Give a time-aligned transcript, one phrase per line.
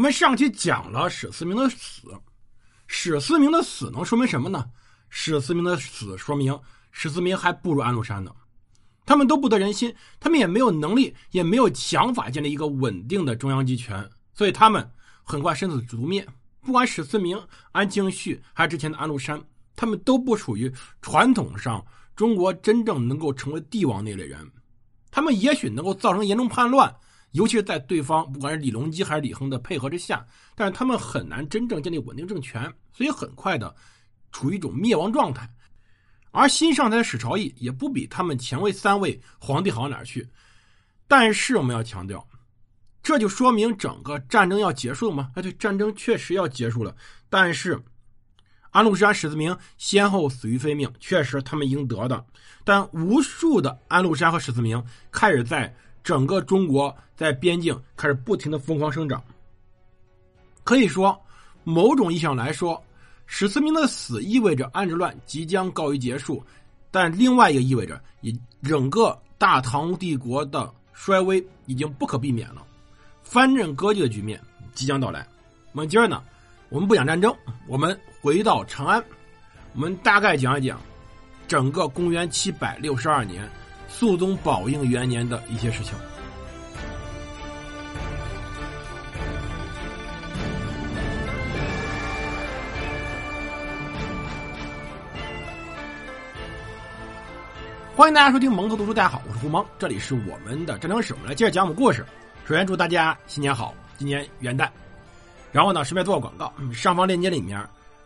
[0.00, 2.10] 我们上期讲了史思明的死，
[2.86, 4.64] 史思明的死能说明什么呢？
[5.10, 6.58] 史思明的死说明
[6.90, 8.34] 史思明还不如安禄山呢。
[9.04, 14.90] 他们都不得人心，他们也没有能力，也没有想法建立一个稳定的中央集权，所以他们
[15.22, 16.26] 很快身死族灭。
[16.62, 17.38] 不管史思明、
[17.72, 19.38] 安庆绪还是之前的安禄山，
[19.76, 20.72] 他们都不属于
[21.02, 21.84] 传统上
[22.16, 24.50] 中国真正能够成为帝王那类人。
[25.10, 26.90] 他们也许能够造成严重叛乱。
[27.32, 30.26] 尤其是在对方不管是李隆基还是李亨的配合之下，
[30.56, 33.72] 但是他们很难真正建立稳定政权，所以很快的
[34.32, 35.48] 处于一种灭亡状态。
[36.32, 40.28] 而新上台的史朝义也不比他们前位三位皇帝好哪去。
[41.06, 42.26] 但是我们要强调，
[43.00, 45.30] 这就说明整个战争要结束了吗？
[45.36, 46.96] 哎，对，战争确实要结束了。
[47.28, 47.80] 但是
[48.70, 52.24] 安禄山、史思明先后死于非命，确实他们应得的。
[52.64, 55.72] 但无数的安禄山和史思明开始在。
[56.02, 59.22] 整个中国在边境开始不停的疯狂生长。
[60.64, 61.18] 可以说，
[61.64, 62.82] 某种意义上来说，
[63.26, 66.44] 史思明的死意味着安史乱即将告于结束，
[66.90, 72.64] 但另外一个意味着，也整个大唐帝国的衰微已经不可避免了，
[73.22, 74.40] 藩镇割据的局面
[74.74, 75.26] 即将到来。
[75.72, 76.22] 我们今儿呢，
[76.68, 77.34] 我们不讲战争，
[77.66, 79.02] 我们回到长安，
[79.74, 80.80] 我们大概讲一讲
[81.48, 83.48] 整个公元七百六十二年。
[83.90, 85.94] 肃宗宝应元年的一些事情。
[97.94, 102.06] 欢迎大家收听蒙头读书，大家好，我是胡蒙，这里是我们的战争史，我们来接着讲我们故事。
[102.46, 104.66] 首先祝大家新年好，今年元旦。
[105.52, 107.62] 然后呢，顺便做个广告，上方链接里面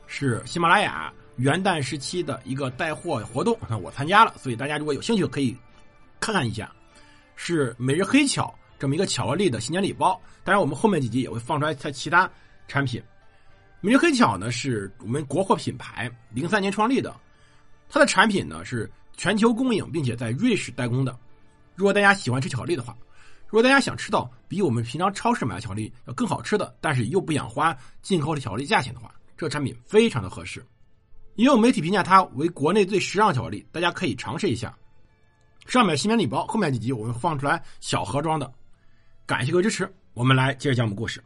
[0.09, 5.55] 是喜马拉雅元旦时期的一个带货活动，那我参加了，所以大家如果有兴趣可以。
[6.25, 6.75] 看看一下，
[7.37, 10.19] 是每日黑巧这么一个巧克力的新年礼包。
[10.43, 12.31] 当然，我们后面几集也会放出来它其他
[12.67, 13.03] 产品。
[13.83, 17.15] 每日黑巧呢是我们国货品牌，零三年创立的，
[17.91, 21.15] 它的产品呢是全球供应，并且在瑞士代工的。
[21.75, 22.97] 如果大家喜欢吃巧克力的话，
[23.47, 30.65] 如果大家想吃到比我们平常超市买的巧克力要更好吃的，但是又不想花进口的巧克力价钱的话，这个产品非常的合适。
[31.35, 34.75] 也有媒体评价它为国内最时尚巧克力，大家可以尝试一下。
[35.67, 38.53] 上面新年礼包，后面几集我会放出来小盒装的。
[39.27, 41.23] 感谢各位支持，我们来接着讲我们故事。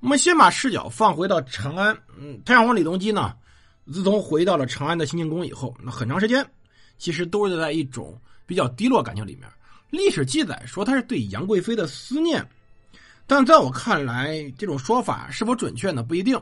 [0.00, 1.96] 我们先把视角放回到长安。
[2.18, 3.34] 嗯，太上皇李隆基呢，
[3.90, 6.46] 自从回到了长安的兴庆宫以后，那很长时间
[6.98, 9.48] 其实都是在一种比较低落感情里面。
[9.88, 12.46] 历史记载说他是对杨贵妃的思念，
[13.26, 16.02] 但在我看来，这种说法是否准确呢？
[16.02, 16.38] 不一定。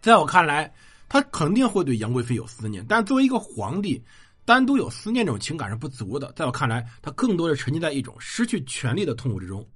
[0.00, 0.72] 在我看来，
[1.10, 4.02] 他肯定会对杨贵妃有思念，但作为一个皇帝。
[4.46, 9.68] 单独有思念这种情感是不足的，在我看来，他更多是沉浸在一种失去权力的痛苦之中。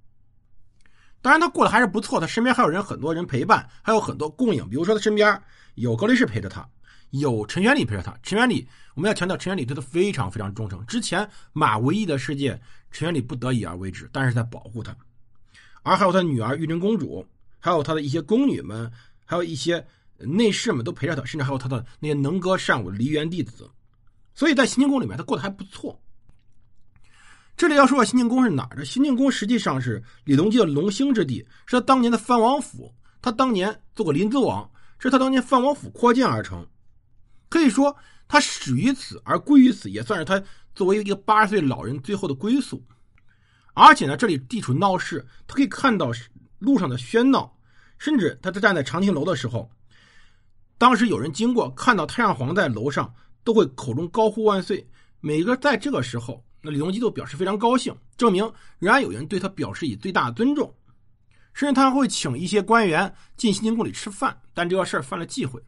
[1.20, 4.66] 当然，他过得还是不错，他身边还有人，很多人陪伴，还有很多供应。
[4.68, 5.42] 比如说，他身边
[5.74, 6.66] 有高力士陪着他，
[7.10, 8.16] 有陈元礼陪着他。
[8.22, 10.86] 陈元礼，我们要强调，陈元礼对他非常非常忠诚。
[10.86, 14.96] 之前马嵬驿的事件，陈元礼不得已而为之，但是在保护他。
[15.82, 17.26] 而还有他女儿玉贞公主，
[17.58, 18.90] 还有他的一些宫女们，
[19.24, 19.84] 还有一些
[20.18, 23.68] 内侍们都陪着他，甚至还有他的那些能歌善舞的梨园弟子。
[24.40, 26.00] 所以在新庆宫里面，他过得还不错。
[27.58, 28.86] 这里要说说新庆宫是哪儿的？
[28.86, 32.90] 新庆宫实际上是李隆基的龙兴之地，是他当年的藩王府。
[33.20, 34.66] 他当年做过临淄王，
[34.98, 36.66] 是他当年藩王府扩建而成。
[37.50, 37.94] 可以说，
[38.28, 40.42] 他始于此而归于此，也算是他
[40.74, 42.82] 作为一个八十岁老人最后的归宿。
[43.74, 46.10] 而且呢，这里地处闹市，他可以看到
[46.58, 47.54] 路上的喧闹，
[47.98, 49.70] 甚至他在站在长亭楼的时候，
[50.78, 53.12] 当时有人经过，看到太上皇在楼上。
[53.44, 54.86] 都会口中高呼万岁，
[55.20, 58.44] 每个在这个时候，那李隆基都表示非常高兴，证明
[58.78, 60.74] 仍然有人对他表示以最大的尊重，
[61.52, 64.40] 甚至他会请一些官员进新庆宫里吃饭。
[64.52, 65.62] 但这个事儿犯了忌讳，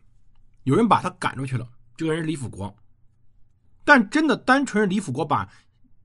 [0.64, 1.66] 有人把他赶出去了。
[1.96, 2.74] 这个人是李辅国，
[3.84, 5.48] 但真的单纯是李辅国把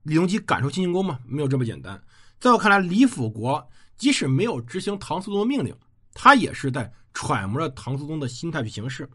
[0.04, 1.18] 李隆基赶出新庆宫吗？
[1.26, 2.00] 没有这么简单。
[2.40, 5.76] 在我看来，李辅国即使没有执行唐肃宗的命令，
[6.14, 9.08] 他也是在揣摩着唐肃宗的心态去行事。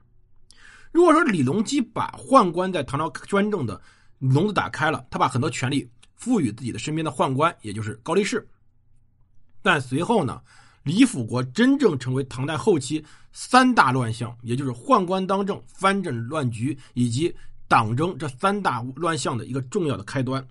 [0.93, 3.81] 如果说李隆基把宦官在唐朝专政的
[4.19, 8.47] 笼子打开了，他把很多权力赋予自己的身边的宦官，也就是高力士。
[9.63, 10.39] 但随后呢，
[10.83, 17.35] 李辅国真正成为唐代后期三大乱象，也就是宦官当政、藩镇乱局以及
[17.67, 20.47] 党争这三大乱象的一个重要的开端。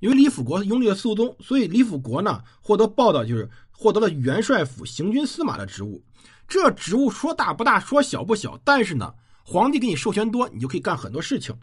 [0.00, 6.04] 因为李辅国拥立了肃宗，所以李辅国呢获得报道就是获得了元帅府行军司马的职务。
[6.46, 9.14] 这职务说大不大，说小不小，但是呢。
[9.44, 11.54] 皇帝给你授权多，你就可以干很多事情，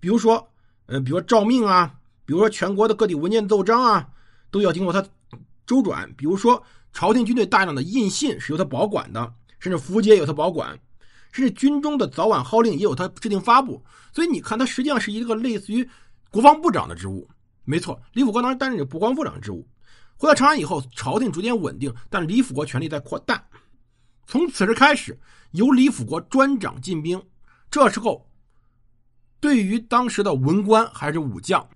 [0.00, 0.48] 比如说，
[0.86, 1.94] 呃，比如说诏命啊，
[2.24, 4.08] 比如说全国的各地文件奏章啊，
[4.50, 5.04] 都要经过他
[5.66, 6.12] 周转。
[6.14, 6.62] 比如说
[6.92, 10.78] 朝廷军队大量的印信是由他保管的，甚至符节由他保管，
[11.32, 13.82] 甚至军中的早晚号令也有他制定发布。
[14.12, 15.88] 所以你看，他实际上是一个类似于
[16.30, 17.28] 国防部长的职务。
[17.64, 19.66] 没错，李辅国当时担任着国防部长职务。
[20.16, 23.44] 回到长安以后，朝廷逐渐稳定，但李辅国权力在扩大。
[24.28, 25.18] 从此时开始，
[25.52, 27.20] 由李辅国专掌禁兵。
[27.70, 28.28] 这时候，
[29.40, 31.66] 对于当时的文官还是武将，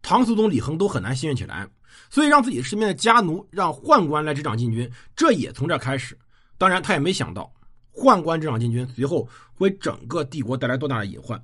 [0.00, 1.68] 唐肃宗李亨都很难信任起来，
[2.08, 6.18] 所以让自己身边的家奴让宦官来执掌禁军，这也从这开始。
[6.56, 7.52] 当然，他也没想到
[7.92, 11.42] 宦官执掌禁军，随后为整个帝国带来多大的隐患。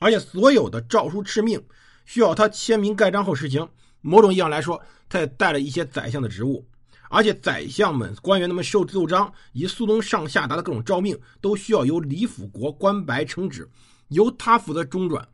[0.00, 1.66] 而且，所有的诏书敕命
[2.04, 3.66] 需要他签名盖章后实行。
[4.02, 6.68] 某种意义上来说，他也带了一些宰相的职务。
[7.10, 13.68] 而且宰相们、官员他们受奏章，以及肃宗上下达的各种诏命，都需要由李辅国官白称旨，
[14.08, 15.26] 由他负责中转。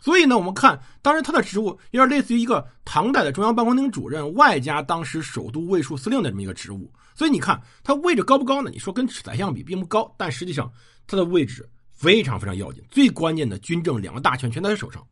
[0.00, 6.90] 所以呢，我们看当时他的职务有点类似于一个唐代的中央办公厅主任，外加当时首都卫戍司令的这么一个职务。
[7.14, 8.70] 所以你看他位置高不高呢？
[8.70, 10.72] 你说跟宰相比并不高，但实际上
[11.06, 15.04] 他的位置非常非常要紧，最关键的军政两个大权全在他手上。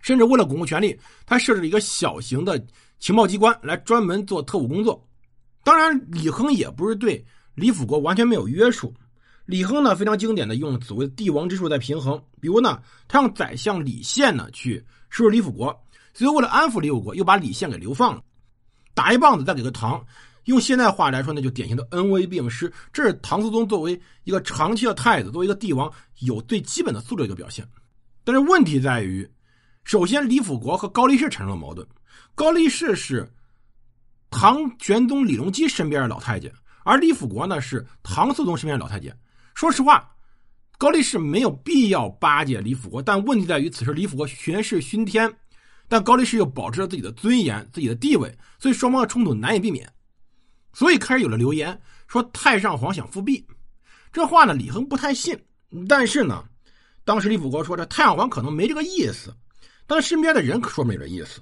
[0.00, 2.64] 甚至为了巩固权力，他设置了一个小型的。
[3.02, 5.04] 情报机关来专门做特务工作，
[5.64, 7.22] 当然李亨也不是对
[7.56, 8.94] 李辅国完全没有约束。
[9.44, 15.76] 李亨呢非常经典的用所谓的帝王之术在平衡，比如呢他让宰相李宪呢去收拾李辅国，
[16.14, 18.22] 最后为了安抚李辅国，又把李宪给流放了，
[18.94, 20.00] 打一棒子再给个糖。
[20.44, 22.72] 用现代话来说，那就典型的恩威并施。
[22.92, 27.66] 这是唐肃宗作为一个长期的太子，作为一个帝王有最基本的素质一个表现。
[28.22, 29.28] 但是问题在于，
[29.84, 31.86] 首先李辅国和高力士产生了矛盾。
[32.34, 33.30] 高力士是
[34.30, 36.52] 唐玄宗李隆基身边的老太监，
[36.84, 39.16] 而李辅国呢是唐肃宗身边的老太监。
[39.54, 40.10] 说实话，
[40.78, 45.30] 高力士没有必要巴结李辅国，但问题在于此时李辅国权势熏天，
[45.88, 49.92] 但高力士又保持了自己的尊严、自己的地位，所以双方的冲突难以避免。
[50.72, 53.46] 所以开始有了流言说太上皇想复辟，
[54.10, 55.38] 这话呢李亨不太信，
[55.86, 56.42] 但是呢，
[57.04, 59.36] 当时李辅国说这太上皇可能没这个意思，
[59.86, 61.40] 但身边的人可说没这意思。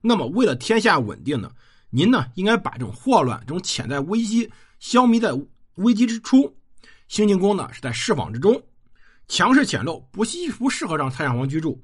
[0.00, 1.50] 那么，为了天下稳定呢，
[1.90, 4.50] 您呢应该把这种祸乱、这种潜在危机
[4.80, 5.32] 消弭在
[5.76, 6.52] 危机之初。
[7.08, 8.60] 兴庆宫呢是在释放之中，
[9.28, 11.80] 强势潜露，不适不适合让太上皇居住。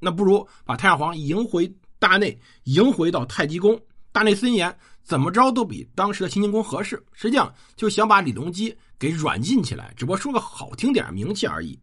[0.00, 3.80] 那不如把太上皇迎回大内，迎回到太极宫。
[4.12, 7.00] 大内森严，怎么着都比当时的兴庆宫合适。
[7.12, 11.78] 实际上就想把李隆基给软禁起来，只不过说个好听点名气而已。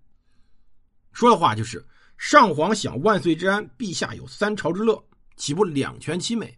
[1.12, 1.86] 说的话就是：
[2.18, 5.04] 上皇享万岁之安，陛下有三朝之乐。
[5.36, 6.56] 岂不两全其美？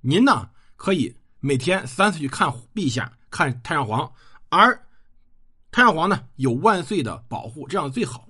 [0.00, 4.10] 您呢可以每天三次去看陛下、看太上皇，
[4.48, 4.74] 而
[5.70, 8.28] 太上皇呢有万岁的保护，这样最好。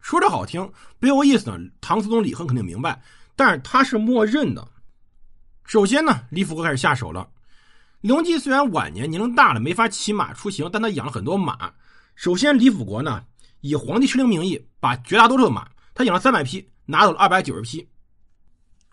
[0.00, 0.70] 说着好听，
[1.00, 3.02] 背后意思呢，唐肃宗李亨肯定明白，
[3.34, 4.68] 但是他是默认的。
[5.64, 7.28] 首先呢，李辅国开始下手了。
[8.02, 11.72] 隆基虽然晚年年龄大了，没法骑马出行，但他养了很多马。
[12.14, 13.24] 首先，李辅国呢
[13.62, 17.84] 以皇帝敕令名义，把绝大多数的马，他养了三百匹，拿走了二百九十匹。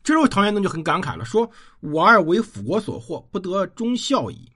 [0.03, 1.47] 这时候，唐玄宗就很感慨了，说
[1.81, 4.51] ：“我二为辅国所获，不得忠孝矣。”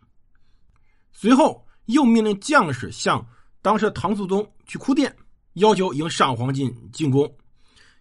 [1.14, 3.24] 随后又命令将士向
[3.62, 5.16] 当时的唐肃宗去哭殿，
[5.54, 7.32] 要求迎上皇进进宫。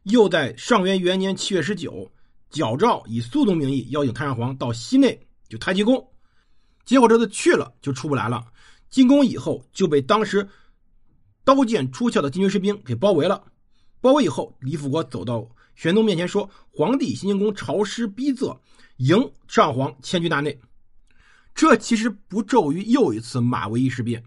[0.05, 2.11] 又在上元元年七月十九，
[2.49, 6.03] 矫诏以肃宗名义邀请太上皇到西内，就太极宫。
[6.87, 8.47] 结果这次去了就出不来了。
[8.89, 10.49] 进宫以后就被当时
[11.47, 13.41] 刀剑出鞘的禁军士兵给包围了。
[14.01, 15.49] 包围以后，李辅国走到。
[15.77, 18.59] 玄宗面前说：“皇帝新庆宫朝师逼仄，
[18.97, 20.59] 迎上皇迁居大内。”
[21.55, 24.25] 这其实不骤于又一次马嵬驿事变。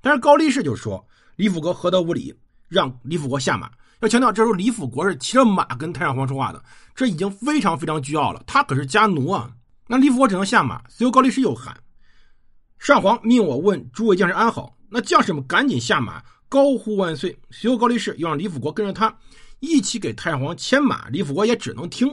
[0.00, 2.32] 但是高力士就说：“李辅国何德无礼，
[2.68, 3.68] 让李辅国下马。”
[4.00, 6.62] 要强调，这时候李辅国是骑着马跟太上皇说话的，
[6.94, 8.40] 这已经非常非常倨傲了。
[8.46, 9.50] 他可是家奴啊！
[9.88, 10.80] 那李辅国只能下马。
[10.88, 11.76] 随后高力士又喊
[12.78, 17.38] ：“上皇命我问诸位将士安好。”那将士们赶紧下马，高呼万岁。
[17.50, 19.16] 随后高力士又让李辅国跟着他。
[19.60, 22.08] 一起给太上皇牵马，李辅国也只能听，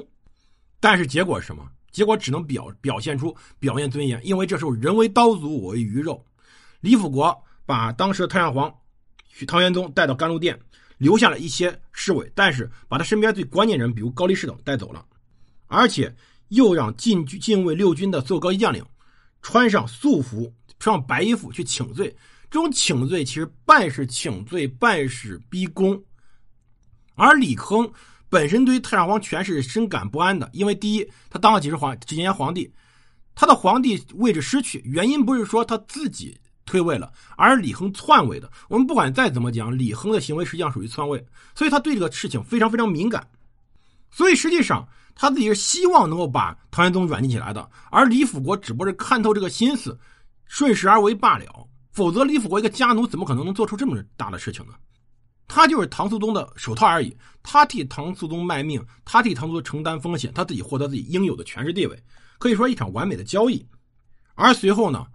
[0.81, 1.65] 但是结果是什么？
[1.93, 6.23] 结果只能表表现出表面尊严，因为这时候人为刀俎，我为鱼肉。
[6.81, 8.69] 李辅国把当时的太上皇
[9.47, 10.59] 唐玄宗带到甘露殿，
[10.97, 15.05] 留下了一些侍卫，但是把他身边最关键人，比如高力士等带走了，
[15.67, 16.13] 而且
[16.49, 18.85] 又让禁军禁卫六军的所有高级将领
[19.41, 22.13] 穿上素服，穿上白衣服去请罪。
[22.49, 26.01] 这种请罪其实半是请罪，半是逼宫。
[27.15, 27.91] 而李亨
[28.29, 32.71] 本身对于太上皇权势深感不安的，因为第一，他当了几十皇几年皇帝，
[33.35, 38.49] 他的皇帝位置失去，原因不是说他自己退位了，而李亨篡位的。
[38.69, 43.27] 我们不管再怎么讲，李亨的行为实际上属于篡位，所以他对这个事情非常非常敏感。
[44.09, 49.99] 所以实际上，他自己是希望能够把唐玄宗软禁起来的，而李辅国只不过是看透这个心思，
[50.45, 51.66] 顺势而为罢了。
[51.97, 54.73] 否则，李辅国一个家奴怎么可能能做出这么大的事情呢？
[55.47, 61.99] 他就是唐肃宗的手套而已，他替唐肃宗卖命，他替唐肃宗承担风险，他自己获得自己应有的权势地位，
[62.37, 63.65] 可以说一场完美的交易。
[64.35, 65.07] 而随后呢，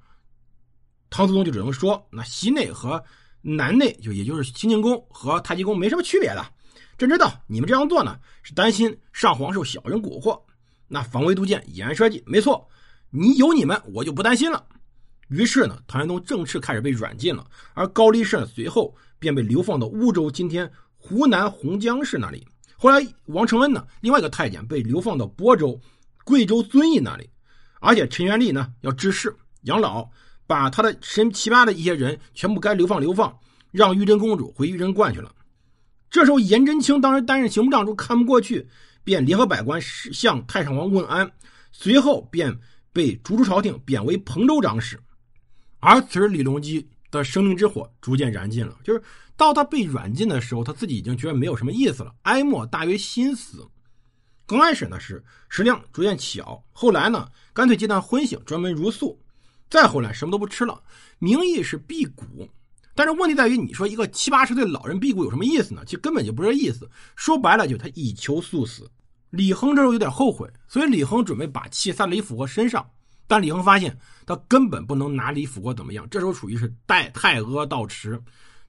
[1.09, 3.01] 唐肃宗就只能说，那西内和
[3.43, 6.45] 南内，就也就是清宁宫和太极宫没什么区别的。
[6.99, 10.43] 朕知道你们这样做呢，是担心上皇受小人蛊惑，
[10.89, 12.69] 那防微杜渐，以安社稷，没错。
[13.11, 14.67] 你有你们，我就不担心了。
[15.33, 22.47] 于是呢，唐玄宗正式开始被软禁了，而高力士呢随后便被流放到乌州（今天湖南洪江市）那里。
[22.77, 25.81] 后来，王承恩呢，另外一个太监被流放到亳州
[26.25, 27.31] （贵州遵义）那里。
[27.81, 30.07] 而且陈元立呢，要治世养老，
[30.47, 33.35] 把他的身七八的一些人全部该流放流放，
[33.71, 35.35] 让玉贞公主回玉贞观去了。
[36.11, 38.69] 这时候，颜真卿当时担任刑部尚书，看不过去，
[39.03, 41.33] 便联合百官向太上皇问安，
[41.71, 42.55] 随后便
[42.93, 45.01] 被逐出朝廷，贬为彭州长史。
[45.85, 49.03] 而此时，李隆基的生命之火逐渐燃尽了，就是
[49.37, 53.67] 到他被软禁的时候，他自己已经觉得没有什么意思了，哀莫大于心死。
[54.47, 59.21] 刚开始呢是食量逐渐小，后来呢干脆戒断荤腥，专门茹素，
[59.69, 60.81] 再后来什么都不吃了，
[61.19, 62.49] 名义是辟谷。
[62.95, 65.83] 但是问题在于，你说一个七八十岁老人辟谷有什么意思呢？
[65.85, 66.89] 其实根本就不是意思。
[67.17, 68.89] 说白了，就他以求速死。
[69.31, 72.89] 李亨这时候有点后悔，所以李亨准备把气撒在李辅国身上。
[73.33, 73.97] 但李亨发现
[74.27, 76.07] 他根本不能拿李辅国怎么样。
[76.11, 78.21] 这时候属于是代太阿道持，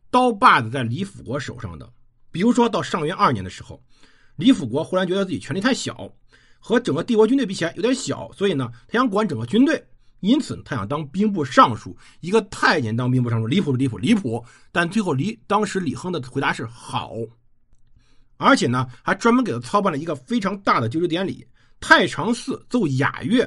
[0.10, 1.92] 刀把子在李辅国手上的。
[2.32, 3.84] 比如说到上元二年的时候，
[4.38, 6.10] 李辅国忽然觉得自己权力太小，
[6.60, 9.86] 和整个帝国军队比起来有点小，所以呢，他想管整个军队。
[10.22, 14.42] 因此，他想当兵部尚书，一个太监当兵部尚书，离谱不离谱离谱。
[14.72, 17.12] 但最后，李当时李亨的回答是好，
[18.38, 21.46] 而且呢，还专门给他操办了一个非常大的就职典礼，
[21.82, 23.46] 太常寺奏雅乐，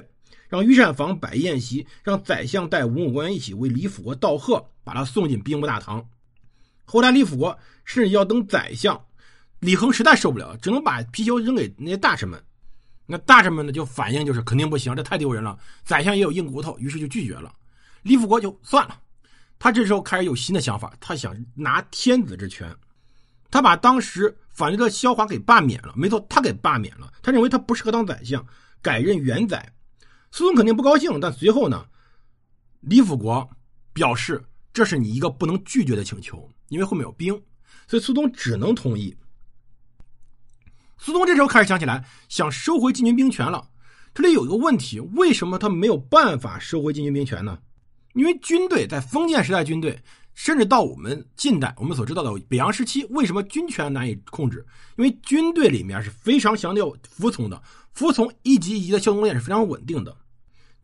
[0.48, 6.08] 让御膳房摆宴席，让宰相带文武官员一起为李辅国道贺，把他送进兵部大堂。
[6.84, 9.00] 后来，李辅国甚至要当宰相，
[9.58, 12.42] 李亨实在受不了，只能把皮球扔给那些大臣们。
[13.06, 15.58] 那大臣们呢就反应就是肯定不行，这太丢人了。
[15.84, 17.52] 宰相也有硬骨头，于是就拒绝了。
[18.02, 18.98] 李辅国就算了，
[19.58, 22.72] 他这时候开始有新的想法，他想拿天子之权。
[23.50, 27.12] 他把当时反对的萧华给罢免了，没错，他给罢免了。
[27.22, 28.44] 他认为他不适合当宰相，
[28.82, 29.72] 改任元宰。
[30.36, 31.86] 苏东肯定不高兴，但随后呢，
[32.80, 33.48] 李辅国
[33.94, 37.32] 表示这是你一个不能拒绝的请求，因为后面有兵，
[37.88, 39.16] 所以苏东只能同意。
[40.98, 43.66] 苏东这时候开始想起来，想收回禁军兵权了。
[44.12, 47.58] 这里有一个问题，为什么他没有办法收回禁军兵权呢？
[48.12, 49.98] 因为军队在封建时代，军队
[50.34, 54.66] 甚至到我们近代我们所知道的北洋时期，为什么军权难以控制？
[54.98, 57.62] 因为军队里面是非常强调服从的，
[57.94, 60.14] 服从一级一级的效忠链是非常稳定的。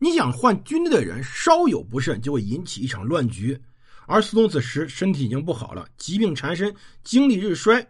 [0.03, 3.57] 你想换军队的人，稍有不慎就会引起一场乱局。
[4.05, 7.87] 而苏东此时身体已经不好了，疾病缠身，精力日衰。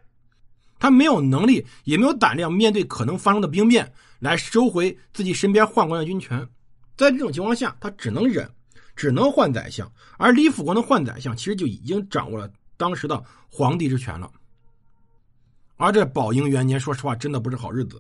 [0.78, 6.48] 他没有能力，也没有胆量面对可能发生的兵变，来收回自己身边宦官的军权。
[6.96, 8.48] 在这种情况下，他只能忍，
[8.96, 9.92] 只能换宰相。
[10.20, 14.30] 而李辅国的换宰相，其实就已经掌握了当时的皇帝之权了。
[15.78, 18.00] 而这宝应元年，说实话，真的不是好日子。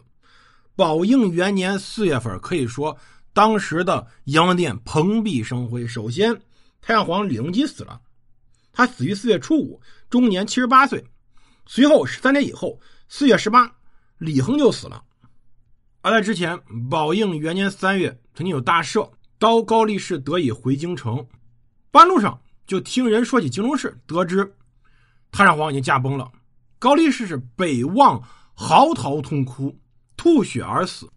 [0.75, 2.95] 宝应元年四月份，可以说
[3.33, 5.85] 当时的阳殿蓬荜生辉。
[5.87, 6.39] 首先，
[6.81, 7.99] 太上皇李隆基死了，
[8.71, 11.03] 他死于四月初五，终年七十八岁。
[11.65, 13.75] 随后十三年以后，四月十八，
[14.17, 15.03] 李亨就死了。
[16.01, 16.59] 而在之前，
[16.89, 19.09] 宝应元年三月，曾经有大赦，
[19.39, 21.25] 刀高力士得以回京城。
[21.91, 24.55] 半路上就听人说起京中事，得知
[25.31, 26.29] 太上皇已经驾崩了。
[26.77, 28.21] 高力士是北望
[28.53, 29.79] 嚎啕痛哭，
[30.17, 31.09] 吐血而死。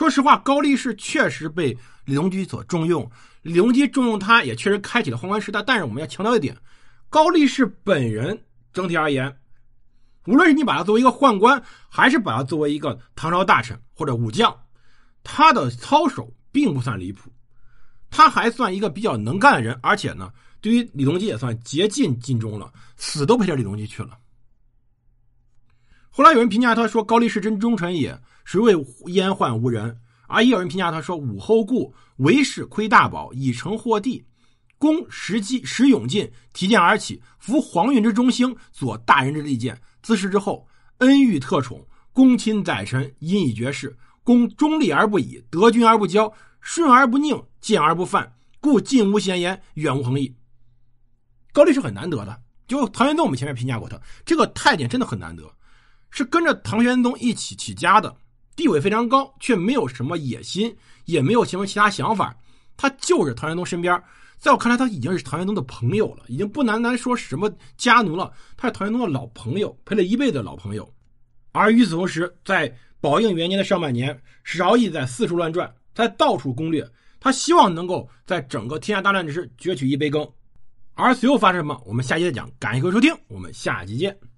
[0.00, 1.76] 说实话，高力士确实被
[2.06, 3.06] 李隆基所重用，
[3.42, 5.62] 李隆基重用他，也确实开启了宦官时代。
[5.62, 6.56] 但是我们要强调一点，
[7.10, 8.42] 高力士本人
[8.72, 9.36] 整体而言。
[10.24, 14.58] 无论是你把他作为一个宦官，还是把他作为一个唐朝大臣或者武将，
[15.22, 17.30] 他的操守并不算离谱，
[18.08, 24.16] 他还算一个比较能干的人，而且呢，对于李隆基也算竭尽尽忠了，死都陪着李隆基去了。
[26.10, 34.24] 后来有人评价他说：“高力士真忠臣也，谁为阉宦无人？”而也有人评价他说：“武后故，为士窥大宝，以成祸地。”
[34.78, 39.78] 公时机时勇进，提剑而起，扶皇运之中兴，左大人之利剑。
[40.02, 40.66] 自是之后，
[40.98, 43.96] 恩遇特宠，公亲宰臣，因以绝世。
[44.24, 50.34] 公忠立而不倚，得君而不骄，顺而不佞，见而不犯，故近无闲言，远无横意。
[51.52, 55.42] 高力是很难得的，就唐玄宗，我们前面评价过他，这个太监真的很难得，
[56.10, 58.14] 是跟着唐玄宗一起起家的，
[58.56, 60.74] 地位非常高，却没有什么野心，
[61.04, 62.36] 也没有什么其他想法。
[62.76, 64.02] 他就是唐玄宗身边，
[64.38, 70.90] 在我看来，他已经是唐玄宗的朋友了，已经不单单说什么家奴了，他是唐玄宗的老朋友，陪了一辈子的老朋友。
[71.52, 76.88] 而与此同时，在宝应元年的上半年，史朝义在四处乱转，在到处攻略，
[77.18, 80.26] 他希望能够在整个天下大乱之时攫取一杯羹。
[80.94, 82.50] 而随后发生什么，我们下期再讲。
[82.58, 84.29] 感谢各位收听，我们下期见。